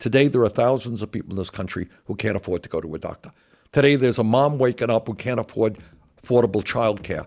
[0.00, 2.94] Today, there are thousands of people in this country who can't afford to go to
[2.94, 3.30] a doctor.
[3.72, 5.78] Today, there's a mom waking up who can't afford
[6.20, 7.26] affordable child care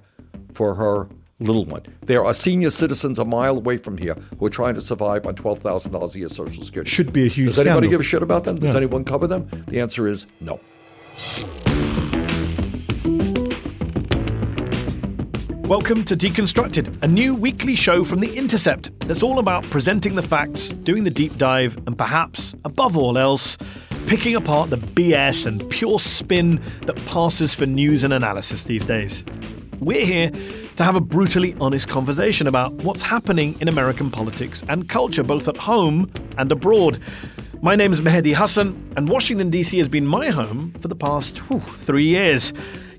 [0.53, 1.07] for her
[1.39, 1.83] little one.
[2.01, 5.35] There are senior citizens a mile away from here who are trying to survive on
[5.35, 6.89] $12,000 a year Social Security.
[6.89, 7.89] Should be a huge Does anybody scandal.
[7.91, 8.55] give a shit about them?
[8.55, 8.77] Does Yeah.
[8.77, 9.47] anyone cover them?
[9.67, 10.59] The answer is no.
[15.67, 20.21] Welcome to Deconstructed, a new weekly show from The Intercept that's all about presenting the
[20.21, 23.57] facts, doing the deep dive, and perhaps, above all else,
[24.05, 29.23] picking apart the BS and pure spin that passes for news and analysis these days.
[29.79, 30.31] We're here
[30.75, 35.47] to have a brutally honest conversation about what's happening in American politics and culture, both
[35.47, 36.99] at home and abroad.
[37.61, 39.77] My name is Mehdi Hasan, and Washington, D.C.
[39.77, 42.51] has been my home for the past whew, three years.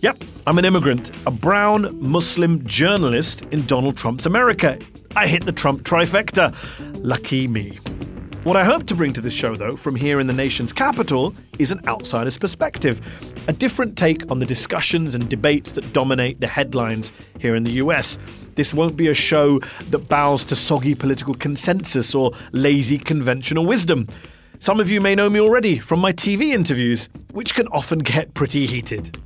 [0.04, 4.78] Yep, I'm an immigrant, a brown Muslim journalist in Donald Trump's America.
[5.16, 6.54] I hit the Trump trifecta.
[7.02, 7.78] Lucky me.
[8.42, 11.34] What I hope to bring to this show, though, from here in the nation's capital,
[11.58, 13.00] is an outsider's perspective,
[13.48, 17.72] a different take on the discussions and debates that dominate the headlines here in the
[17.84, 18.18] US.
[18.56, 24.06] This won't be a show that bows to soggy political consensus or lazy conventional wisdom.
[24.58, 28.34] Some of you may know me already from my TV interviews, which can often get
[28.34, 29.16] pretty heated.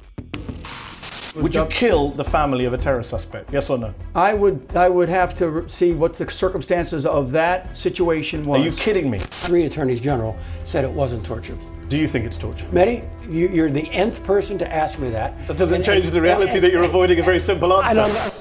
[1.42, 3.53] Would you kill the family of a terror suspect?
[3.53, 3.94] Yes or no?
[4.14, 8.61] I would I would have to see what the circumstances of that situation was.
[8.61, 9.19] Are you kidding me?
[9.19, 11.56] Three attorneys general said it wasn't torture.
[11.89, 12.66] Do you think it's torture?
[12.66, 15.47] Mehdi, you, you're the nth person to ask me that.
[15.47, 17.98] That doesn't And- change and- the reality and- that you're avoiding a very simple and
[17.98, 18.32] answer.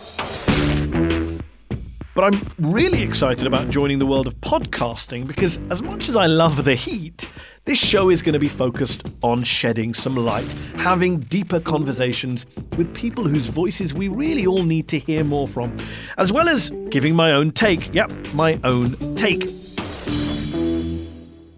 [2.18, 6.26] But I'm really excited about joining the world of podcasting because, as much as I
[6.26, 7.30] love the heat,
[7.66, 12.92] this show is going to be focused on shedding some light, having deeper conversations with
[12.96, 15.78] people whose voices we really all need to hear more from,
[16.18, 17.94] as well as giving my own take.
[17.94, 19.48] Yep, my own take.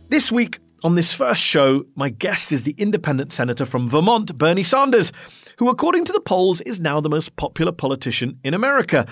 [0.09, 4.63] This week, on this first show, my guest is the independent senator from Vermont, Bernie
[4.63, 5.13] Sanders,
[5.57, 9.07] who, according to the polls, is now the most popular politician in America.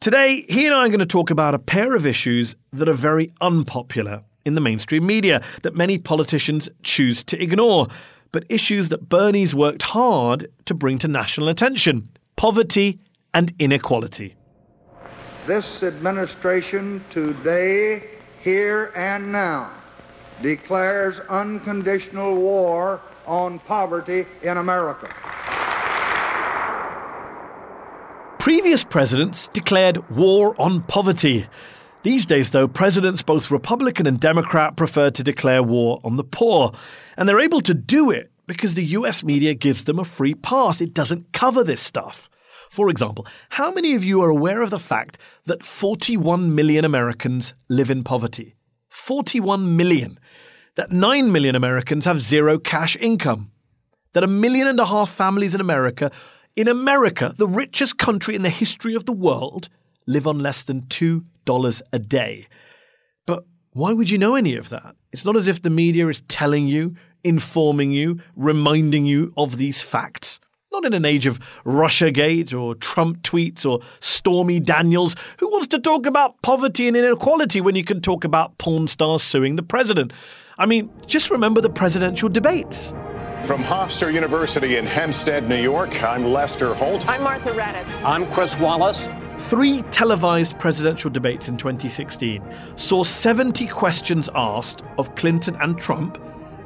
[0.00, 2.94] Today, he and I are going to talk about a pair of issues that are
[2.94, 7.88] very unpopular in the mainstream media that many politicians choose to ignore,
[8.30, 12.98] but issues that Bernie's worked hard to bring to national attention poverty
[13.32, 14.34] and inequality.
[15.46, 18.02] This administration today,
[18.42, 19.72] here and now,
[20.42, 25.08] declares unconditional war on poverty in America.
[28.44, 31.46] Previous presidents declared war on poverty.
[32.02, 36.72] These days, though, presidents, both Republican and Democrat, prefer to declare war on the poor.
[37.16, 40.82] And they're able to do it because the US media gives them a free pass.
[40.82, 42.28] It doesn't cover this stuff.
[42.68, 45.16] For example, how many of you are aware of the fact
[45.46, 48.56] that 41 million Americans live in poverty?
[48.90, 50.20] 41 million.
[50.76, 53.52] That 9 million Americans have zero cash income.
[54.12, 56.12] That a million and a half families in America,
[56.56, 59.68] in America, the richest country in the history of the world,
[60.06, 62.46] live on less than $2 a day.
[63.26, 64.94] But why would you know any of that?
[65.12, 66.94] It's not as if the media is telling you,
[67.24, 70.38] informing you, reminding you of these facts.
[70.70, 75.14] Not in an age of Russiagate or Trump tweets or Stormy Daniels.
[75.38, 79.22] Who wants to talk about poverty and inequality when you can talk about porn stars
[79.22, 80.12] suing the president?
[80.58, 82.92] I mean, just remember the presidential debates.
[83.44, 87.06] From Hofstra University in Hempstead, New York, I'm Lester Holt.
[87.06, 88.02] I'm Martha Raddatz.
[88.02, 89.06] I'm Chris Wallace.
[89.36, 92.42] Three televised presidential debates in 2016
[92.76, 96.18] saw 70 questions asked of Clinton and Trump.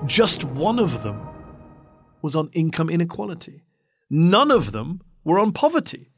[0.07, 1.21] Just one of them
[2.23, 3.65] was on income inequality.
[4.09, 6.13] None of them were on poverty.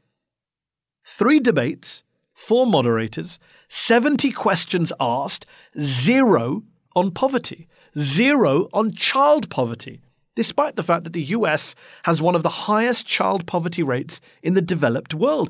[1.03, 2.03] Three debates,
[2.35, 3.39] four moderators,
[3.69, 5.47] 70 questions asked,
[5.79, 6.61] zero
[6.95, 10.01] on poverty, zero on child poverty,
[10.35, 14.53] despite the fact that the US has one of the highest child poverty rates in
[14.53, 15.49] the developed world.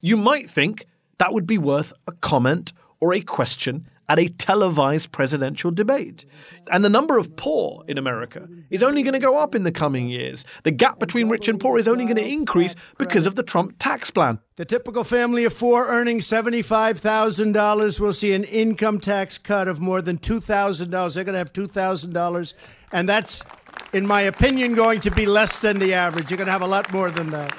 [0.00, 0.86] You might think
[1.18, 6.24] that would be worth a comment or a question at a televised presidential debate.
[6.72, 9.70] And the number of poor in America is only going to go up in the
[9.70, 10.44] coming years.
[10.64, 13.76] The gap between rich and poor is only going to increase because of the Trump
[13.78, 14.40] tax plan.
[14.56, 20.02] The typical family of four earning $75,000 will see an income tax cut of more
[20.02, 21.14] than $2,000.
[21.14, 22.54] They're going to have $2,000.
[22.90, 23.44] And that's,
[23.92, 26.30] in my opinion, going to be less than the average.
[26.30, 27.52] You're going to have a lot more than that.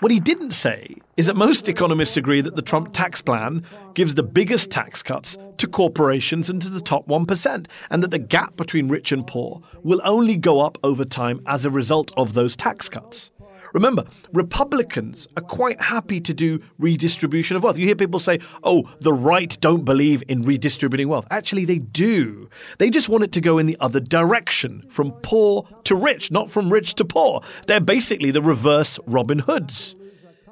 [0.00, 4.14] What he didn't say is that most economists agree that the Trump tax plan gives
[4.14, 8.56] the biggest tax cuts to corporations and to the top 1%, and that the gap
[8.56, 12.56] between rich and poor will only go up over time as a result of those
[12.56, 13.30] tax cuts.
[13.72, 17.78] Remember, Republicans are quite happy to do redistribution of wealth.
[17.78, 21.26] You hear people say, oh, the right don't believe in redistributing wealth.
[21.30, 22.48] Actually, they do.
[22.78, 26.50] They just want it to go in the other direction, from poor to rich, not
[26.50, 27.42] from rich to poor.
[27.66, 29.96] They're basically the reverse Robin Hoods.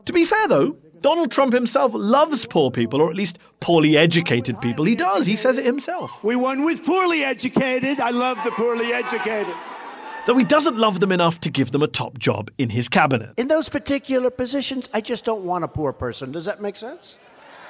[0.06, 4.60] To be fair, though, Donald Trump himself loves poor people, or at least poorly educated
[4.60, 4.84] people.
[4.84, 5.26] He does.
[5.26, 6.22] He says it himself.
[6.22, 8.00] We won with poorly educated.
[8.00, 9.54] I love the poorly educated
[10.26, 13.30] though he doesn't love them enough to give them a top job in his cabinet.
[13.36, 16.32] In those particular positions, I just don't want a poor person.
[16.32, 17.16] Does that make sense?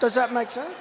[0.01, 0.75] Does that make sense?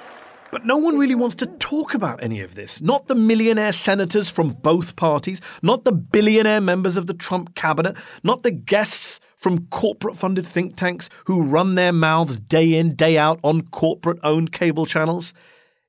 [0.50, 2.80] But no one really wants to talk about any of this.
[2.80, 7.96] Not the millionaire senators from both parties, not the billionaire members of the Trump cabinet,
[8.24, 13.16] not the guests from corporate funded think tanks who run their mouths day in, day
[13.16, 15.32] out on corporate owned cable channels.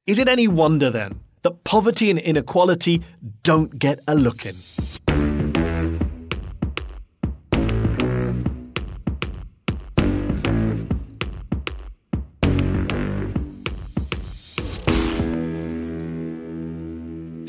[0.05, 3.01] Is it any wonder then that poverty and inequality
[3.43, 4.57] don't get a look in?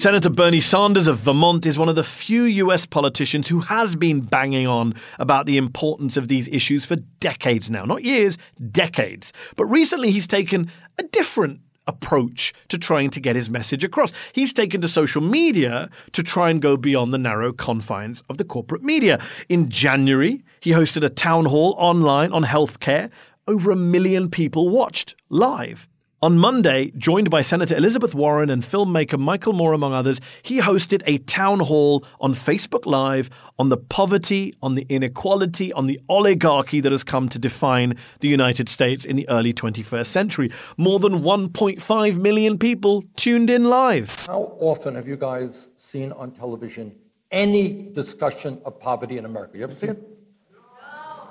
[0.03, 4.21] Senator Bernie Sanders of Vermont is one of the few US politicians who has been
[4.21, 7.85] banging on about the importance of these issues for decades now.
[7.85, 8.37] Not years,
[8.73, 9.33] decades.
[9.55, 14.13] But recently he's taken a different approach to trying to get his message across.
[14.33, 18.45] He's taken to social media to try and go beyond the narrow confines of the
[18.45, 19.21] corporate media.
[19.49, 23.09] In January, he hosted a town hall online on healthcare.
[23.47, 25.89] Over a million people watched live.
[26.23, 31.03] On Monday, joined by Senator Elizabeth Warren and filmmaker Michael Moore, among others, he hosted
[31.05, 33.29] a town hall on Facebook Live
[33.59, 38.29] on the poverty, on the inequality, on the oligarchy that has come to define the
[38.29, 40.49] United States in the early 21st century.
[40.77, 44.25] More than 1.5 million people tuned in live.
[44.27, 46.95] How often have you guys seen on television
[47.33, 49.59] any discussion of poverty in America?
[49.59, 50.01] You ever see it?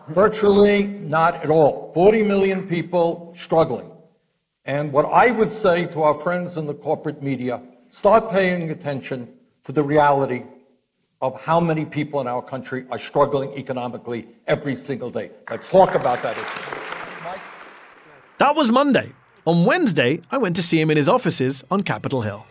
[0.10, 1.94] Virtually not at all.
[1.94, 3.91] 40 million people struggling.
[4.66, 9.28] And what I would say to our friends in the corporate media, start paying attention
[9.64, 10.44] to the reality
[11.20, 15.32] of how many people in our country are struggling economically every single day.
[15.50, 17.40] Let's talk about that issue.
[18.38, 19.12] That was Monday.
[19.48, 22.46] On Wednesday, I went to see him in his offices on Capitol Hill.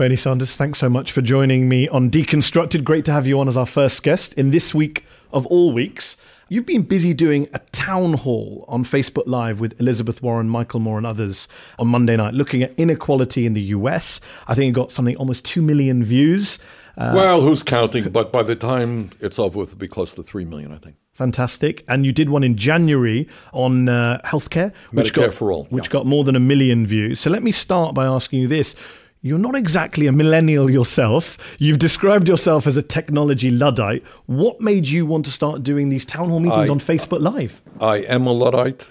[0.00, 2.84] Bernie Sanders, thanks so much for joining me on Deconstructed.
[2.84, 6.16] Great to have you on as our first guest in this week of all weeks.
[6.48, 10.96] You've been busy doing a town hall on Facebook Live with Elizabeth Warren, Michael Moore,
[10.96, 11.48] and others
[11.78, 14.22] on Monday night, looking at inequality in the US.
[14.48, 16.58] I think it got something almost 2 million views.
[16.96, 18.08] Uh, well, who's counting?
[18.08, 20.96] But by the time it's over with, it'll be close to 3 million, I think.
[21.12, 21.84] Fantastic.
[21.88, 25.88] And you did one in January on uh, healthcare, which Medicare got, for all, which
[25.88, 25.92] yeah.
[25.92, 27.20] got more than a million views.
[27.20, 28.74] So let me start by asking you this.
[29.22, 31.36] You're not exactly a millennial yourself.
[31.58, 34.02] You've described yourself as a technology Luddite.
[34.24, 37.60] What made you want to start doing these town hall meetings I, on Facebook Live?
[37.82, 38.86] I am a Luddite,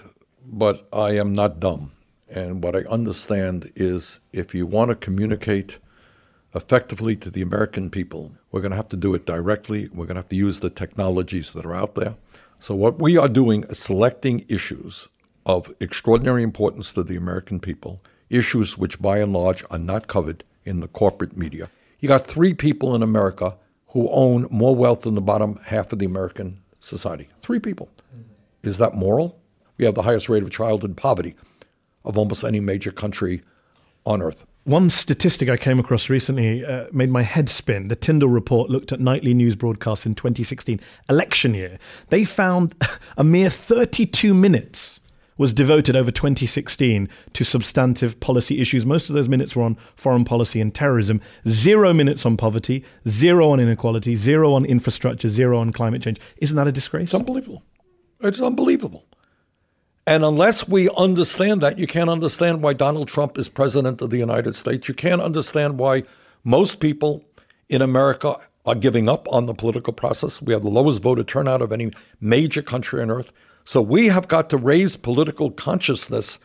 [0.46, 1.90] but I am not dumb.
[2.28, 5.80] And what I understand is if you want to communicate
[6.54, 9.88] effectively to the American people, we're going to have to do it directly.
[9.88, 12.14] We're going to have to use the technologies that are out there.
[12.60, 15.08] So, what we are doing is selecting issues
[15.44, 20.44] of extraordinary importance to the American people issues which by and large are not covered
[20.64, 21.68] in the corporate media.
[21.98, 23.56] You got three people in America
[23.88, 27.28] who own more wealth than the bottom half of the American society.
[27.42, 27.90] Three people.
[28.62, 29.38] Is that moral?
[29.76, 31.34] We have the highest rate of childhood poverty
[32.04, 33.42] of almost any major country
[34.06, 34.46] on earth.
[34.64, 37.88] One statistic I came across recently uh, made my head spin.
[37.88, 41.78] The Tyndall report looked at nightly news broadcasts in 2016, election year.
[42.10, 42.74] They found
[43.16, 44.99] a mere 32 minutes
[45.40, 48.84] was devoted over 2016 to substantive policy issues.
[48.84, 51.18] Most of those minutes were on foreign policy and terrorism.
[51.48, 56.20] Zero minutes on poverty, zero on inequality, zero on infrastructure, zero on climate change.
[56.36, 57.04] Isn't that a disgrace?
[57.04, 57.62] It's unbelievable.
[58.20, 59.06] It's unbelievable.
[60.06, 64.18] And unless we understand that, you can't understand why Donald Trump is president of the
[64.18, 64.88] United States.
[64.88, 66.02] You can't understand why
[66.44, 67.24] most people
[67.70, 70.42] in America are giving up on the political process.
[70.42, 73.32] We have the lowest voter turnout of any major country on earth.
[73.70, 76.40] So we have got to raise political consciousness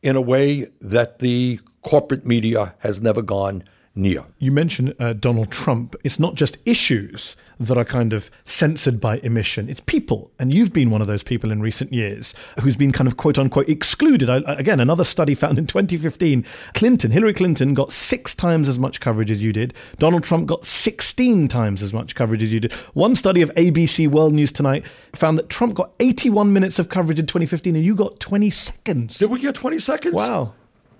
[0.00, 3.64] in a way that the corporate media has never gone
[3.96, 4.26] near.
[4.38, 5.96] You mentioned uh, Donald Trump.
[6.04, 10.30] It's not just issues that are kind of censored by emission, it's people.
[10.38, 13.38] And you've been one of those people in recent years who's been kind of quote
[13.38, 14.30] unquote excluded.
[14.30, 19.00] I, again, another study found in 2015 Clinton, Hillary Clinton got six times as much
[19.00, 19.74] coverage as you did.
[19.98, 22.72] Donald Trump got 16 times as much coverage as you did.
[22.94, 24.84] One study of ABC World News Tonight
[25.14, 29.18] found that Trump got 81 minutes of coverage in 2015 and you got 20 seconds.
[29.18, 30.14] Did we get 20 seconds?
[30.14, 30.54] Wow.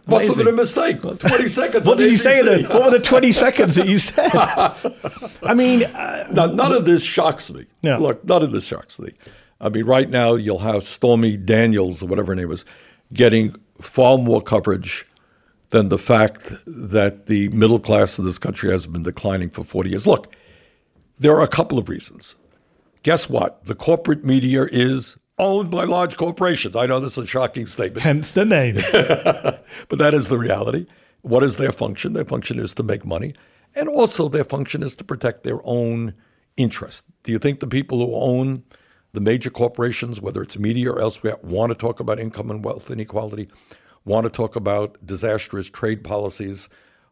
[0.09, 1.01] Must have been a mistake.
[1.03, 1.87] 20 seconds.
[1.87, 2.45] what did you say ABC.
[2.63, 2.71] then?
[2.71, 4.31] What were the 20 seconds that you said?
[5.43, 7.67] I mean, uh, Now, none of this shocks me.
[7.83, 7.99] Yeah.
[7.99, 9.13] Look, none of this shocks me.
[9.61, 12.65] I mean, right now you'll have Stormy Daniels or whatever her name is
[13.13, 15.07] getting far more coverage
[15.71, 19.91] than the fact that the middle class of this country has been declining for 40
[19.91, 20.07] years.
[20.07, 20.35] Look,
[21.19, 22.37] there are a couple of reasons.
[23.03, 23.65] Guess what?
[23.67, 26.77] The corporate media is owned by large corporations.
[26.77, 28.03] I know this is a shocking statement.
[28.03, 28.75] hence the name.
[29.89, 30.87] but that is the reality.
[31.23, 32.13] What is their function?
[32.13, 33.35] Their function is to make money.
[33.75, 36.15] And also, their function is to protect their own
[36.57, 37.05] interest.
[37.23, 38.65] Do you think the people who own
[39.13, 42.91] the major corporations, whether it's media or elsewhere, want to talk about income and wealth
[42.91, 43.49] inequality,
[44.05, 46.69] want to talk about disastrous trade policies,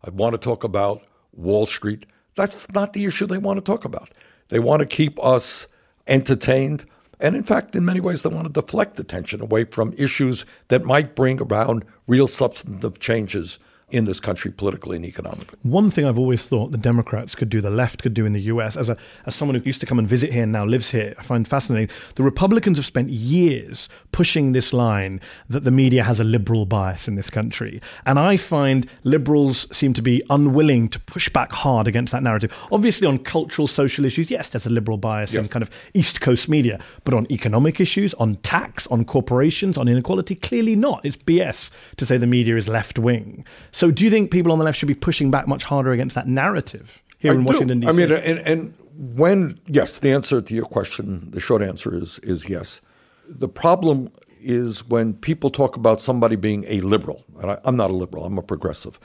[0.06, 1.02] uh, want to talk about
[1.32, 2.06] Wall Street?
[2.34, 4.10] That's not the issue they want to talk about.
[4.48, 5.66] They want to keep us
[6.06, 6.86] entertained.
[7.18, 10.84] And in fact, in many ways, they want to deflect attention away from issues that
[10.84, 13.58] might bring around real substantive changes
[13.90, 15.56] in this country politically and economically.
[15.62, 18.40] One thing I've always thought the Democrats could do, the left could do in the
[18.42, 20.90] US, as a as someone who used to come and visit here and now lives
[20.90, 21.94] here, I find fascinating.
[22.16, 27.06] The Republicans have spent years pushing this line that the media has a liberal bias
[27.06, 27.80] in this country.
[28.04, 32.52] And I find liberals seem to be unwilling to push back hard against that narrative.
[32.72, 36.48] Obviously on cultural social issues, yes, there's a liberal bias in kind of East Coast
[36.48, 36.80] media.
[37.04, 41.04] But on economic issues, on tax, on corporations, on inequality, clearly not.
[41.04, 43.44] It's BS to say the media is left wing.
[43.76, 46.14] So do you think people on the left should be pushing back much harder against
[46.14, 47.46] that narrative here I in do.
[47.46, 47.90] Washington, D.C.?
[47.90, 48.74] I mean, and, and
[49.14, 52.80] when, yes, the answer to your question, the short answer is, is yes.
[53.28, 57.90] The problem is when people talk about somebody being a liberal, and I, I'm not
[57.90, 58.98] a liberal, I'm a progressive.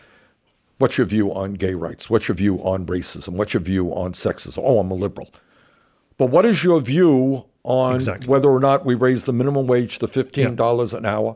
[0.78, 2.10] What's your view on gay rights?
[2.10, 3.34] What's your view on racism?
[3.34, 4.64] What's your view on sexism?
[4.64, 5.34] Oh, I'm a liberal.
[6.18, 8.30] But what is your view on Exactly.
[8.30, 11.36] whether or not we raise the minimum wage to $15 an hour?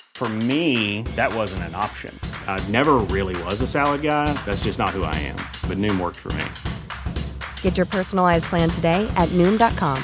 [0.21, 2.13] For me, that wasn't an option.
[2.45, 4.31] I never really was a salad guy.
[4.45, 5.37] That's just not who I am.
[5.67, 6.45] But Noom worked for me.
[7.63, 9.97] Get your personalized plan today at Noom.com.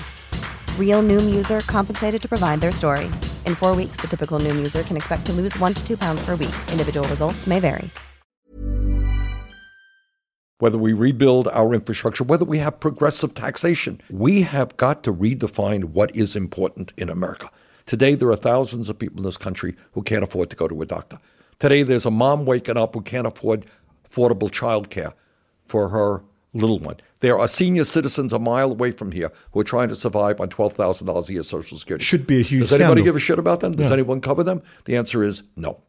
[0.80, 3.06] Real Noom user compensated to provide their story.
[3.46, 6.26] In four weeks, the typical Noom user can expect to lose one to two pounds
[6.26, 6.56] per week.
[6.72, 7.88] Individual results may vary.
[10.60, 14.02] whether we rebuild our infrastructure, whether we have progressive taxation.
[14.10, 17.52] We have got to redefine what is important in America.
[17.88, 20.82] Today, there are thousands of people in this country who can't afford to go to
[20.82, 21.18] a doctor.
[21.60, 23.66] Today, there's a mom waking up who can't afford
[24.08, 25.14] affordable child care
[25.66, 26.22] for her
[26.54, 26.98] little one.
[27.22, 30.50] There are senior citizens a mile away from here who are trying to survive on
[30.50, 32.04] $12,000 a year Social Security.
[32.06, 33.04] Should be a huge Does anybody scandal.
[33.06, 33.72] give a shit about them?
[33.72, 33.94] Does Yeah.
[33.94, 34.62] anyone cover them?
[34.86, 35.80] The answer is no.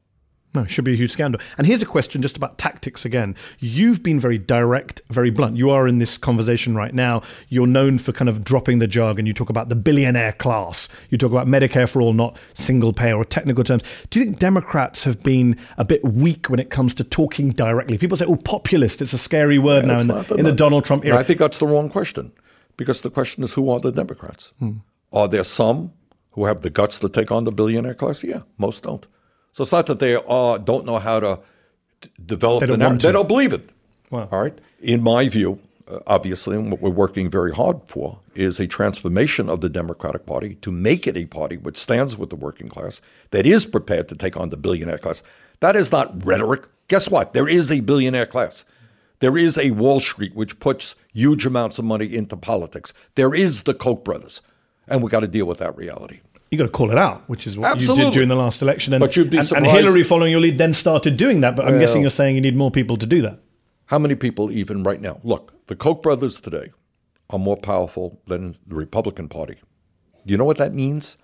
[0.54, 1.40] No, it should be a huge scandal.
[1.58, 3.36] And here's a question just about tactics again.
[3.58, 5.58] You've been very direct, very blunt.
[5.58, 7.22] You are in this conversation right now.
[7.50, 9.26] You're known for kind of dropping the jargon.
[9.26, 10.88] You talk about the billionaire class.
[11.10, 13.82] You talk about Medicare for all, not single payer or technical terms.
[14.08, 17.98] Do you think Democrats have been a bit weak when it comes to talking directly?
[17.98, 19.02] People say, oh, populist.
[19.02, 21.18] It's a scary word now in, the, in the Donald Trump era.
[21.18, 22.32] I think that's the wrong question
[22.78, 24.54] because the question is who are the Democrats?
[24.58, 24.78] Hmm.
[25.12, 25.92] Are there some
[26.30, 28.24] who have the guts to take on the billionaire class?
[28.24, 29.06] Yeah, most don't.
[29.58, 31.40] So it's not that they uh, don't know how to
[32.24, 33.02] develop They the narrative.
[33.02, 33.70] They don't believe it.
[34.08, 34.28] Wow.
[34.30, 34.56] All right.
[34.80, 39.48] In my view, uh, obviously, and what we're working very hard for is a transformation
[39.50, 43.00] of the Democratic Party to make it a party which stands with the working class,
[43.32, 45.24] that is prepared to take on the billionaire class.
[45.58, 46.62] That is not rhetoric.
[46.86, 47.32] Guess what?
[47.32, 48.64] There is a billionaire class.
[49.18, 52.94] There is a Wall Street which puts huge amounts of money into politics.
[53.16, 54.40] There is the Koch brothers,
[54.86, 56.20] and we got to deal with that reality.
[56.50, 58.94] You got to call it out, which is what you did during the last election.
[58.94, 61.54] And, But you'd be and, and Hillary, following your lead, then started doing that.
[61.56, 63.40] But I'm Well- guessing you're saying you need more people to do that.
[63.86, 65.20] How many people, even right now?
[65.24, 66.72] Look, the Koch brothers today
[67.30, 69.56] are more powerful than the Republican Party.
[70.26, 71.16] Do you know what that means?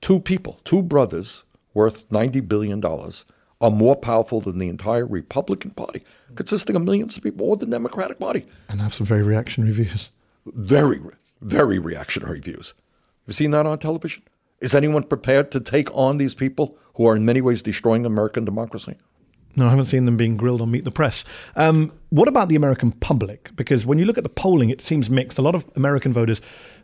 [0.00, 6.02] Two people, two brothers worth $90 billion, are more powerful than the entire Republican Party,
[6.34, 8.44] consisting of millions of people, or the Democratic Party.
[8.68, 10.10] And have some very reactionary views.
[10.46, 11.00] Very,
[11.40, 12.74] very reactionary views.
[13.26, 14.22] You've seen that on television?
[14.60, 18.44] Is anyone prepared to take on these people who are in many ways destroying American
[18.44, 18.96] democracy?
[19.54, 21.24] No, I haven't seen them being grilled on Meet the Press.
[21.56, 23.50] Um, what about the American public?
[23.54, 25.38] Because when you look at the polling, it seems mixed.
[25.38, 26.40] A lot of American voters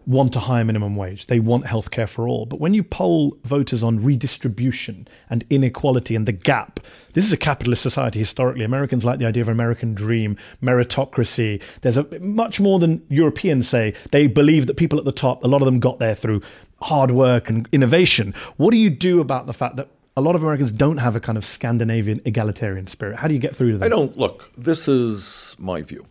[0.08, 1.26] want a higher minimum wage.
[1.26, 2.46] They want healthcare for all.
[2.46, 6.80] But when you poll voters on redistribution and inequality and the gap,
[7.12, 8.64] this is a capitalist society historically.
[8.64, 11.62] Americans like the idea of an American dream, meritocracy.
[11.82, 13.92] There's a much more than Europeans say.
[14.10, 16.40] They believe that people at the top, a lot of them got there through
[16.80, 18.34] hard work and innovation.
[18.56, 21.20] What do you do about the fact that a lot of Americans don't have a
[21.20, 23.16] kind of Scandinavian egalitarian spirit?
[23.16, 23.84] How do you get through to them?
[23.84, 24.50] I don't look.
[24.56, 26.06] This is my view.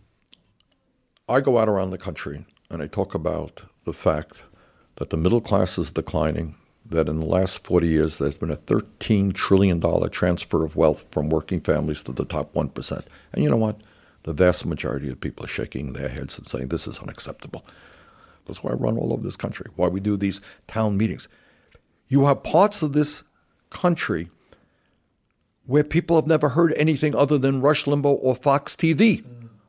[1.28, 4.44] I go out around the country and I talk about the fact
[4.96, 6.54] that the middle class is declining.
[6.84, 9.80] That in the last 40 years, there's been a $13 trillion
[10.10, 13.04] transfer of wealth from working families to the top 1%.
[13.32, 13.80] And you know what?
[14.24, 17.64] The vast majority of people are shaking their heads and saying this is unacceptable.
[18.46, 21.28] That's why I run all over this country, why we do these town meetings.
[22.08, 23.22] You have parts of this
[23.70, 24.30] country
[25.66, 29.24] where people have never heard anything other than Rush Limbaugh or Fox TV.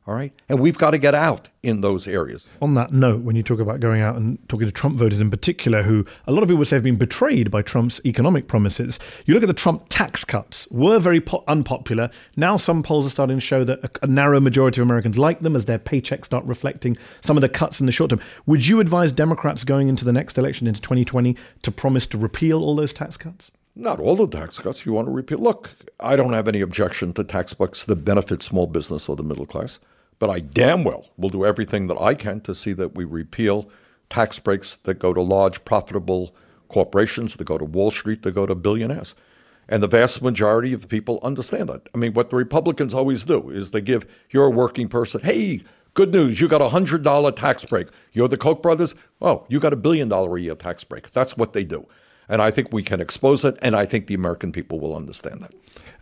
[0.06, 0.32] All right.
[0.48, 2.48] And we've got to get out in those areas.
[2.62, 5.30] On that note, when you talk about going out and talking to Trump voters in
[5.30, 8.98] particular, who a lot of people would say have been betrayed by Trump's economic promises,
[9.26, 12.10] you look at the Trump tax cuts, were very po- unpopular.
[12.34, 15.40] Now some polls are starting to show that a, a narrow majority of Americans like
[15.40, 18.20] them as their paychecks start reflecting some of the cuts in the short term.
[18.46, 22.62] Would you advise Democrats going into the next election, into 2020, to promise to repeal
[22.62, 23.50] all those tax cuts?
[23.76, 25.38] Not all the tax cuts you want to repeal.
[25.38, 25.70] Look,
[26.00, 29.46] I don't have any objection to tax cuts that benefit small business or the middle
[29.46, 29.78] class,
[30.20, 33.68] but I damn well will do everything that I can to see that we repeal
[34.08, 36.36] tax breaks that go to large, profitable
[36.68, 39.16] corporations, that go to Wall Street, that go to billionaires.
[39.68, 41.88] And the vast majority of the people understand that.
[41.94, 45.62] I mean, what the Republicans always do is they give you're working person, hey,
[45.94, 47.88] good news, you got a hundred dollar tax break.
[48.12, 51.10] You're the Koch brothers, oh, you got a billion dollar a year tax break.
[51.12, 51.86] That's what they do.
[52.30, 55.42] And I think we can expose it, and I think the American people will understand
[55.42, 55.52] that.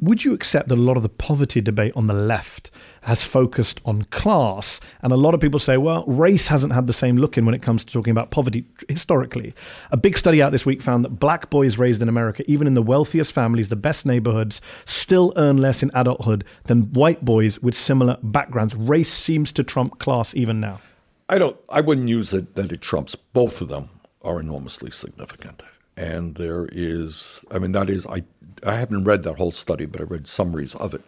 [0.00, 3.80] Would you accept that a lot of the poverty debate on the left has focused
[3.84, 4.78] on class?
[5.02, 7.54] And a lot of people say, well, race hasn't had the same look in when
[7.54, 9.54] it comes to talking about poverty historically.
[9.90, 12.74] A big study out this week found that black boys raised in America, even in
[12.74, 17.74] the wealthiest families, the best neighborhoods, still earn less in adulthood than white boys with
[17.74, 18.74] similar backgrounds.
[18.74, 20.80] Race seems to trump class even now.
[21.28, 21.56] I don't.
[21.70, 23.16] I wouldn't use it that it trumps.
[23.16, 23.88] Both of them
[24.22, 25.62] are enormously significant,
[25.98, 27.44] and there is.
[27.50, 28.06] I mean, that is.
[28.06, 28.22] I
[28.64, 31.02] I haven't read that whole study, but I read summaries of it,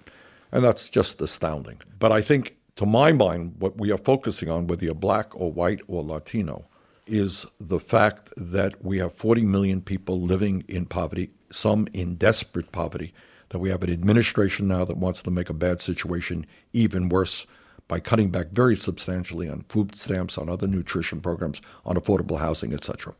[0.53, 1.81] and that's just astounding.
[1.99, 5.53] But I think, to my mind, what we are focusing on, whether you're black or
[5.53, 6.67] white or Latino,
[7.07, 12.73] is the fact that we have 40 million people living in poverty, some in desperate
[12.73, 13.15] poverty.
[13.51, 17.49] That we have an administration now that wants to make a bad situation even worse
[17.91, 22.73] by cutting back very substantially on food stamps, on other nutrition programs, on affordable housing,
[22.73, 23.13] etc.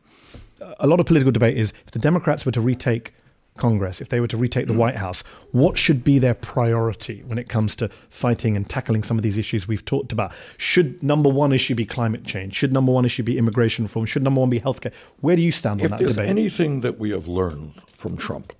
[0.79, 3.13] A lot of political debate is if the Democrats were to retake
[3.57, 4.77] Congress, if they were to retake the mm.
[4.77, 9.17] White House, what should be their priority when it comes to fighting and tackling some
[9.17, 10.31] of these issues we've talked about?
[10.57, 12.55] Should number one issue be climate change?
[12.55, 14.05] Should number one issue be immigration reform?
[14.05, 14.93] Should number one be healthcare?
[15.19, 16.29] Where do you stand on If that there's debate?
[16.29, 18.53] anything that we have learned from Trump,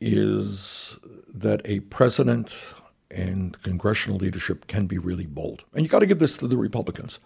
[0.00, 0.98] is
[1.32, 2.74] that a president
[3.18, 5.64] and congressional leadership can be really bold.
[5.74, 7.18] And you got to give this to the Republicans.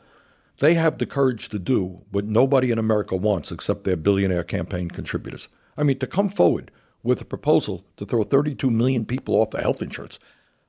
[0.59, 4.89] They have the courage to do what nobody in America wants except their billionaire campaign
[4.89, 5.49] contributors.
[5.77, 6.71] I mean, to come forward
[7.03, 10.19] with a proposal to throw 32 million people off of health insurance.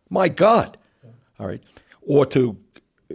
[0.10, 0.78] My God.
[1.40, 1.62] All right.
[2.02, 2.58] Or to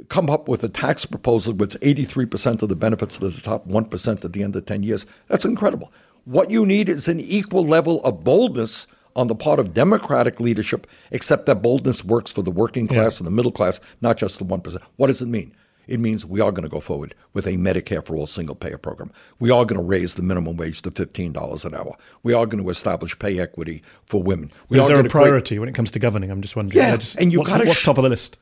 [0.09, 4.25] come up with a tax proposal with 83% of the benefits to the top 1%
[4.25, 5.05] at the end of 10 years.
[5.27, 5.93] That's incredible.
[6.25, 8.87] What you need is an equal level of boldness
[9.19, 13.27] on the part of Democratic leadership, except that boldness works for the working class and
[13.27, 14.81] the middle class, not just the 1%.
[14.97, 15.53] What does it mean?
[15.89, 18.79] It means we are going to go forward with a Medicare for all single payer
[18.79, 19.11] program.
[19.41, 21.95] We are going to raise the minimum wage to $15 an hour.
[22.23, 24.53] We are going to establish pay equity for women.
[24.69, 26.31] We Is are there a going to create- priority when it comes to governing?
[26.31, 26.77] I'm just wondering.
[26.85, 28.39] Yeah, just- and you what's, gotta what's sh- top of the list?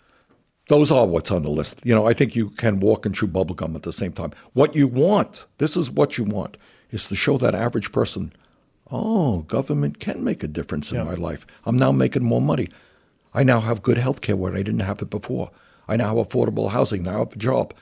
[0.68, 1.80] those are what's on the list.
[1.84, 4.32] You know, I think you can walk and chew bubblegum at the same time.
[4.52, 6.56] What you want, this is what you want,
[6.90, 8.32] is to show that average person,
[8.90, 11.05] oh, government can make a difference in Yeah.
[11.05, 11.46] my life.
[11.64, 12.68] I'm now making more money.
[13.35, 15.51] I now have good health care where I didn't have it before.
[15.88, 17.03] I now have affordable housing.
[17.03, 17.75] Now I have a job.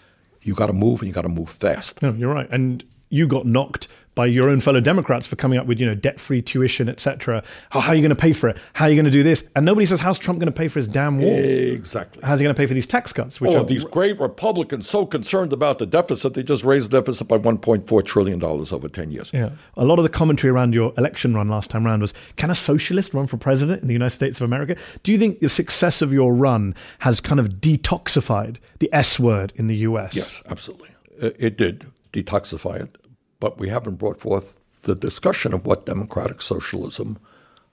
[0.43, 2.03] You got to move and you got to move fast.
[2.03, 2.49] No, you're right.
[2.51, 5.95] And you got knocked by your own fellow Democrats for coming up with, you know,
[5.95, 7.43] debt-free tuition, etc.
[7.71, 8.57] How, how are you going to pay for it?
[8.75, 9.45] How are you going to do this?
[9.57, 11.35] And nobody says, how's Trump going to pay for his damn wall?
[11.35, 12.23] Exactly.
[12.23, 13.41] How's he going to pay for these tax cuts?
[13.41, 17.01] Which oh, are, these great Republicans so concerned about the deficit, they just raised the
[17.01, 19.31] deficit by $1.4 trillion over 10 years.
[19.35, 19.51] Yeah.
[19.77, 22.55] A lot of the commentary around your election run last time round was can a
[22.55, 24.77] socialist run for president in the United States of America?
[25.03, 29.53] Do you think the success of your run has kind of detoxified the S word
[29.57, 30.15] in the US?
[30.15, 30.91] Yes, absolutely.
[31.19, 32.97] It did detoxify it,
[33.41, 37.19] but we haven't brought forth the discussion of what democratic socialism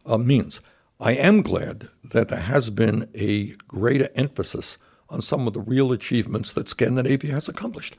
[0.06, 0.62] uh, means.
[1.00, 4.78] I am glad that there has been a greater emphasis
[5.10, 7.98] on some of the real achievements that Scandinavia has accomplished,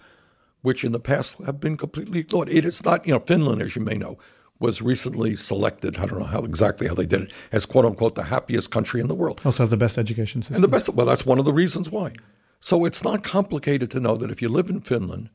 [0.62, 2.48] which in the past have been completely ignored.
[2.48, 4.18] It is not, you know, Finland, as you may know,
[4.58, 8.14] was recently selected, I don't know how exactly how they did it, as quote unquote
[8.14, 9.40] the happiest country in the world.
[9.44, 10.54] Also has the best education system.
[10.54, 12.12] And the best, well, that's one of the reasons why.
[12.60, 15.30] So it's not complicated to know that if you live in Finland,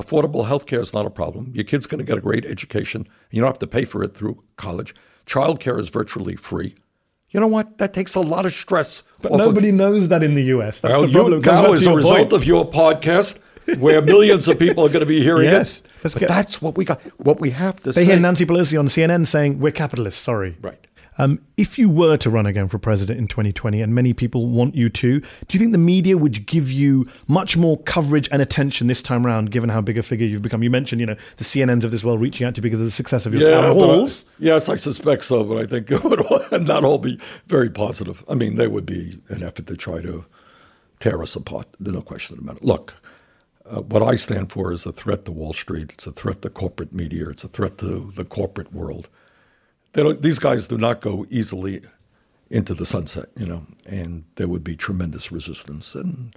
[0.00, 1.52] affordable health care is not a problem.
[1.54, 3.06] Your kid's going to get a great education.
[3.30, 4.94] You don't have to pay for it through college.
[5.26, 6.74] Childcare is virtually free.
[7.30, 7.78] You know what?
[7.78, 9.02] That takes a lot of stress.
[9.22, 10.80] But off of- nobody knows that in the US.
[10.80, 11.42] That's well, the problem.
[11.42, 12.32] Comes now, as a result point.
[12.32, 13.38] of your podcast,
[13.78, 15.78] where millions of people are going to be hearing Yes.
[15.78, 17.00] it, but get- that's what we got.
[17.18, 18.00] What we have to They say.
[18.00, 20.56] They hear Nancy Pelosi on CNN saying, we're capitalists, sorry.
[20.60, 20.84] Right.
[21.20, 24.74] Um, if you were to run again for president in 2020, and many people want
[24.74, 28.86] you to, do you think the media would give you much more coverage and attention
[28.86, 30.62] this time around, given how big a figure you've become?
[30.62, 32.86] You mentioned, you know, the CNNs of this world reaching out to you because of
[32.86, 34.24] the success of your town but I- halls.
[34.38, 38.24] yes, I suspect so, but I think it would all, not all be very positive.
[38.26, 40.24] I mean, there would be an effort to try to
[41.00, 41.66] tear us apart.
[41.78, 42.64] There's no question about it.
[42.64, 42.94] Look,
[43.66, 45.92] uh, what I stand for is a threat to Wall Street.
[45.92, 47.28] It's a threat to corporate media.
[47.28, 49.10] It's a threat to the corporate world.
[49.92, 51.80] They don't, these guys do not go easily
[52.50, 56.34] into the sunset, you know, and there would be tremendous resistance, and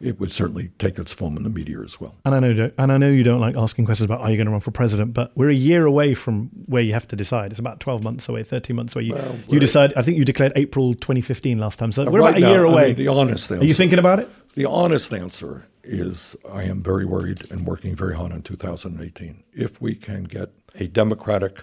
[0.00, 2.14] it would certainly take its form in the media as well.
[2.24, 4.30] And I know, you don't- and I know you don't like asking questions about are
[4.30, 7.06] you going to run for president, but we're a year away from where you have
[7.08, 7.50] to decide.
[7.52, 9.04] It's about twelve months away, thirteen months away.
[9.06, 9.92] You, Well, you decide.
[9.96, 12.50] I think you declared April 2015 last time, so Uh, we're right about a now,
[12.52, 12.86] year I away.
[12.88, 13.62] mean, the honest answer.
[13.62, 14.28] Are you thinking about it?
[14.54, 19.42] The honest answer is I am very worried and working very hard on 2018.
[19.52, 21.62] If we can get a Democratic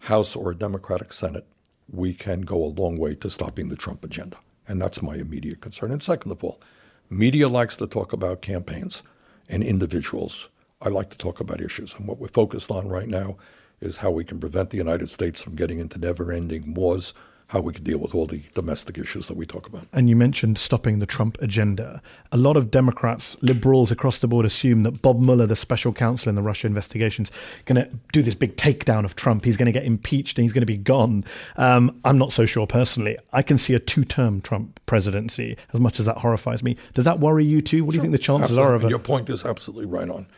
[0.00, 1.46] House or a Democratic Senate,
[1.90, 4.38] we can go a long way to stopping the Trump agenda.
[4.66, 5.90] And that's my immediate concern.
[5.92, 6.60] And second of all,
[7.08, 9.02] media likes to talk about campaigns
[9.48, 10.48] and individuals.
[10.80, 11.94] I like to talk about issues.
[11.94, 13.36] And what we're focused on right now
[13.80, 17.12] is how we can prevent the United States from getting into never ending wars,
[17.50, 19.84] how we can deal with all the domestic issues that we talk about.
[19.92, 22.00] And you mentioned stopping the Trump agenda.
[22.30, 26.28] A lot of Democrats, liberals across the board, assume that Bob Mueller, the special counsel
[26.28, 27.32] in the Russia investigations,
[27.64, 29.44] going to do this big takedown of Trump.
[29.44, 31.24] He's going to get impeached and he's going to be gone.
[31.56, 33.18] Um, I'm not so sure personally.
[33.32, 35.56] I can see a two-term Trump presidency.
[35.72, 37.84] As much as that horrifies me, does that worry you too?
[37.84, 38.70] What do you think the chances Absolutely.
[38.70, 38.90] are of it?
[38.90, 40.28] Your point is absolutely right on.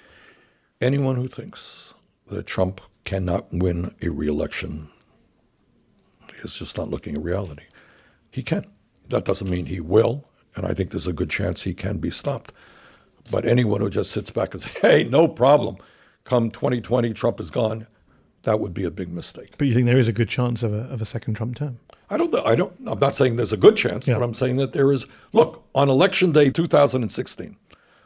[0.81, 1.93] Anyone who thinks
[2.29, 4.89] that Trump cannot win a reelection
[6.43, 7.65] is just not looking at reality.
[8.31, 8.67] He can.
[9.09, 12.11] That doesn't mean he will, and I think there's a good chance he can be
[12.11, 12.53] stopped.
[13.31, 15.77] But anyone who just sits back and says, hey, no problem,
[16.25, 17.87] come 2020, Trump is gone,
[18.45, 19.55] that would be a big mistake.
[19.59, 21.79] But you think there is a good chance of a, of a second Trump term?
[22.11, 22.35] I don't.
[22.35, 22.75] I don't.
[22.87, 24.15] I'm not saying there's a good chance, Yeah.
[24.19, 25.07] but I'm saying that there is.
[25.33, 27.57] Look, on election day 2016,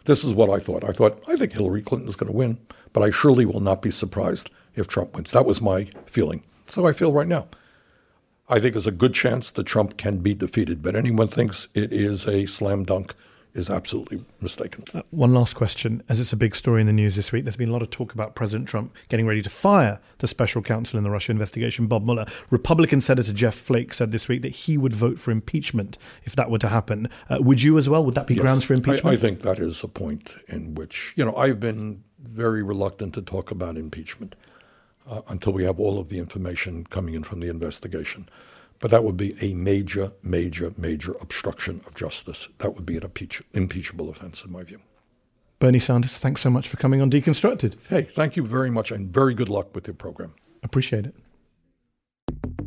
[0.05, 0.85] this is what I thought.
[0.85, 2.59] I thought I think Hillary Clinton is going to win,
[2.93, 5.33] but I surely will not be surprised if Trump wins.
[5.33, 6.43] That was my feeling.
[6.67, 7.49] So I feel right now.
[8.49, 11.93] I think there's a good chance that Trump can be defeated, but anyone thinks it
[11.93, 13.15] is a slam dunk
[13.55, 14.85] is absolutely mistaken.
[14.95, 17.45] Uh, One last question, as it's a big story in the news this week.
[17.45, 20.61] There's been a lot of talk about President Trump getting ready to fire the special
[20.61, 22.27] counsel in the Russia investigation, Bob Mueller.
[22.51, 26.51] Republican Senator Jeff Flake said this week that he would vote for impeachment if that
[26.51, 27.09] were to happen.
[27.31, 28.05] Uh, would you as well?
[28.05, 28.43] Would that be Yes.
[28.43, 29.07] grounds for I- impeachment?
[29.07, 33.23] I, think that is a point in which, you know, I've been very reluctant to
[33.23, 34.37] talk about impeachment
[35.09, 38.29] uh, until we have all of the information coming in from the investigation.
[38.79, 42.49] But that would be a major, major, major obstruction of justice.
[42.59, 44.81] That would be an impeach- impeachable offense, in my view.
[45.59, 47.77] Bernie Sanders, thanks so much for coming on Deconstructed.
[47.89, 50.35] Hey, thank you very much, and very good luck with your program.
[50.63, 52.66] Appreciate it.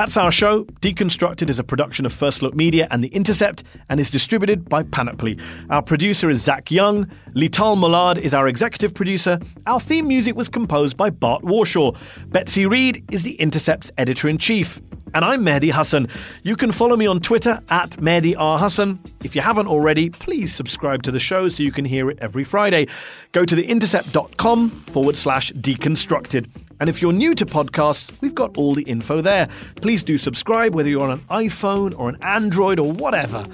[0.00, 0.64] That's our show.
[0.80, 4.82] Deconstructed is a production of First Look Media and The Intercept and is distributed by
[4.82, 5.38] Panoply.
[5.68, 7.04] Our producer is Zach Young.
[7.34, 9.38] Leital Molad is our executive producer.
[9.66, 11.94] Our theme music was composed by Bart Warshaw.
[12.28, 14.80] Betsy Reed is The Intercept's editor in chief.
[15.12, 16.08] And I'm Mehdi Hasan.
[16.44, 18.58] You can follow me on Twitter at Mehdi R.
[18.58, 19.00] Hasan.
[19.22, 22.44] If you haven't already, please subscribe to the show so you can hear it every
[22.44, 22.86] Friday.
[23.32, 26.48] Go to theintercept.com forward slash deconstructed.
[26.80, 29.48] And if you're new to podcasts, we've got all the info there.
[29.76, 33.46] Please do subscribe, whether you're on an iPhone or an Android or whatever.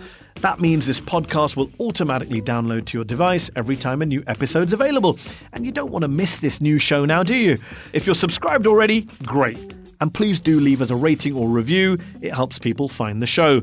[0.43, 4.73] That means this podcast will automatically download to your device every time a new episode's
[4.73, 5.19] available.
[5.53, 7.59] And you don't want to miss this new show now, do you?
[7.93, 9.59] If you're subscribed already, great.
[10.01, 13.63] And please do leave us a rating or review, it helps people find the show.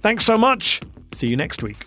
[0.00, 0.80] Thanks so much.
[1.14, 1.86] See you next week.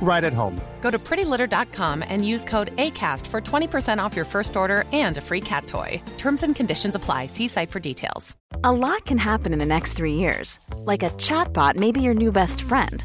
[0.00, 0.60] right at home.
[0.80, 5.20] Go to prettylitter.com and use code ACAST for 20% off your first order and a
[5.20, 6.00] free cat toy.
[6.18, 7.26] Terms and conditions apply.
[7.26, 8.36] See site for details.
[8.62, 10.60] A lot can happen in the next three years.
[10.78, 13.04] Like a chatbot may be your new best friend.